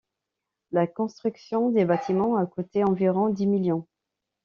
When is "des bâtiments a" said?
1.69-2.47